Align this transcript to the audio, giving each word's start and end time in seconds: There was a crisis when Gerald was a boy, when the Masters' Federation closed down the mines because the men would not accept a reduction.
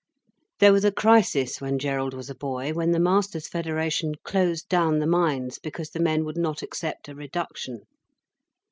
There 0.57 0.73
was 0.73 0.83
a 0.83 0.91
crisis 0.91 1.61
when 1.61 1.77
Gerald 1.77 2.15
was 2.15 2.27
a 2.27 2.33
boy, 2.33 2.73
when 2.73 2.89
the 2.89 2.99
Masters' 2.99 3.47
Federation 3.47 4.15
closed 4.23 4.67
down 4.67 4.97
the 4.97 5.05
mines 5.05 5.59
because 5.59 5.91
the 5.91 5.99
men 5.99 6.25
would 6.25 6.37
not 6.37 6.63
accept 6.63 7.07
a 7.07 7.13
reduction. 7.13 7.81